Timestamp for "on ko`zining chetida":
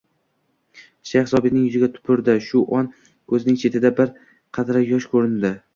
2.81-3.95